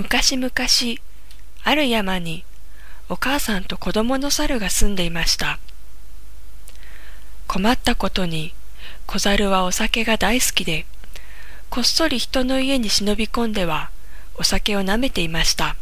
[0.00, 0.50] 昔々、
[1.62, 2.42] ある山に
[3.10, 5.58] お母さんと子供の猿が住んでいました。
[7.46, 8.54] 困ったことに
[9.04, 10.86] 小猿はお酒が大好きで、
[11.68, 13.90] こっそり人の家に忍び込んでは
[14.36, 15.76] お酒を舐めていました。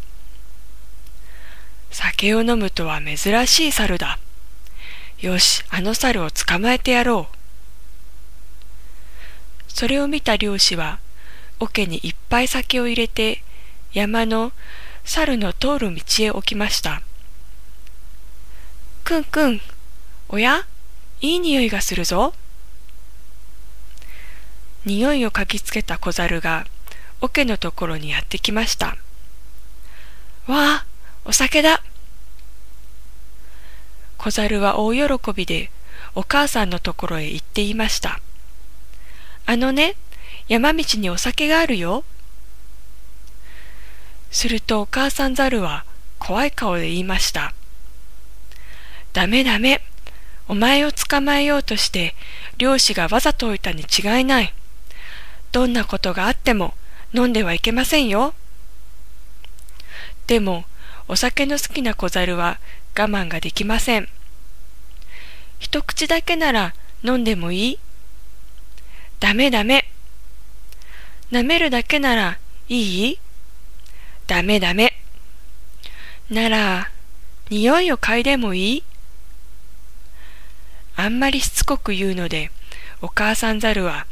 [1.93, 4.19] 酒を飲むとは珍しい猿だ。
[5.21, 7.37] よし、あの猿を捕まえてやろう。
[9.69, 10.98] それを見た漁師は、
[11.61, 13.45] 桶にいっぱい酒を入れて、
[13.93, 14.53] 山の
[15.04, 17.03] 猿の通る道へ置きました。
[19.04, 19.61] くんくん、
[20.29, 20.67] おや？
[21.21, 22.35] いい匂いがするぞ。
[24.85, 26.66] 匂いを嗅ぎつけた小猿が
[27.21, 28.96] 桶のところにやってきました。
[30.46, 30.86] わあ、
[31.25, 31.82] お酒だ。
[34.19, 35.70] 小猿は大喜びで
[36.14, 38.20] お母さんのところへ行っていました。
[39.47, 39.97] あのね、
[40.47, 42.05] 山道にお酒があるよ。
[44.31, 45.84] するとお母さんザルは
[46.19, 47.55] 怖い顔で言いました。
[49.12, 49.83] ダメダメ。
[50.50, 52.14] お前を捕まえようとして
[52.56, 54.55] 漁師がわざと置いたに違いない。
[55.52, 56.75] どんなことがあっても
[57.12, 58.34] 飲んではいけませんよ。
[60.27, 60.64] でも
[61.06, 62.58] お酒の好きな小猿は
[62.97, 64.08] 我慢ができません。
[65.58, 67.78] 一口だけなら飲んでもいい
[69.20, 69.84] ダメダメ。
[71.30, 73.19] 舐めるだけならいい？
[74.28, 74.92] ダメダメ。
[76.30, 76.90] なら、
[77.48, 78.84] 匂いを嗅いでもいい？
[80.96, 82.50] あんまりしつこく言うので、
[83.00, 84.06] お母さんザルは、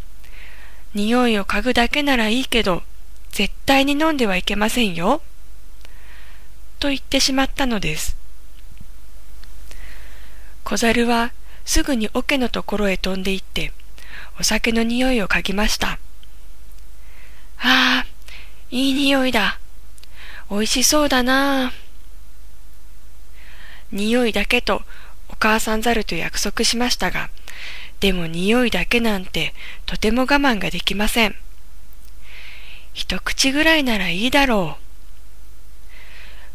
[0.95, 2.83] 匂いを嗅ぐだけならいいけど、
[3.31, 5.21] 絶対に飲んではいけませんよ。
[6.81, 8.17] と言ってしまったのです。
[10.65, 11.33] 小猿は
[11.67, 13.71] すぐに桶のところへ飛んで行って、
[14.41, 15.99] お酒の匂いを嗅ぎました。
[17.59, 18.07] ああ、
[18.71, 19.59] いい匂いだ。
[20.49, 21.73] おいしそうだな。
[23.91, 24.83] 匂いだけと
[25.29, 27.31] お母さんザルと約束しましたが、
[28.01, 29.55] でも匂いだけなんて
[29.87, 31.35] とても我慢ができません。
[32.93, 34.83] 一口ぐらいならいいだろう。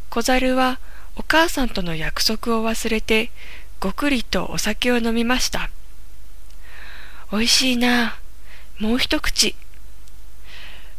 [0.09, 0.79] 小猿は
[1.15, 3.29] お母さんとの約束を忘れて
[3.79, 5.69] ごくりとお酒を飲みました。
[7.31, 8.17] おいしいな。
[8.79, 9.55] もう一口。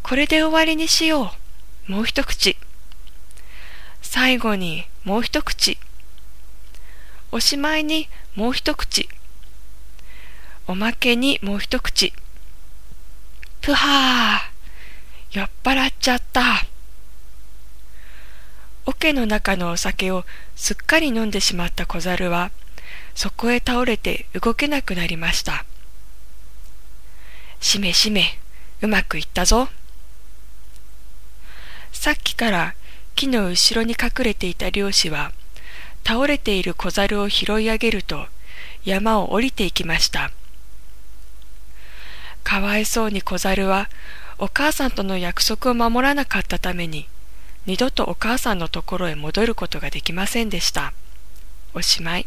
[0.02, 1.32] これで終わりにしよ
[1.88, 1.92] う。
[1.92, 2.56] もう一口。
[4.24, 5.78] 最後にもう一口。
[7.32, 9.08] おしまいにもう一口。
[10.68, 12.12] おまけにもう一口。
[13.62, 15.38] ぷはー。
[15.40, 16.64] 酔っ払っちゃった。
[18.86, 22.52] 桶の中のお酒をすっかり飲んでしまった小猿は、
[23.16, 25.64] そこへ倒れて動けなくなりました。
[27.60, 28.38] しめしめ、
[28.82, 29.68] うまくいったぞ。
[31.90, 32.74] さっきから
[33.14, 35.32] 木の後ろに隠れていた漁師は、
[36.06, 38.26] 倒れている小猿を拾い上げると、
[38.84, 40.32] 山を下りていきました。
[42.42, 43.88] かわいそうに小猿は、
[44.38, 47.08] お母さんとの約束を守らなかったために、
[47.66, 50.92] 二度とお母さんのところへ戻ることができませんでした。
[51.74, 52.26] おしまい。